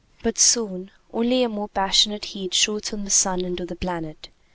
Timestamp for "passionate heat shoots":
1.69-2.89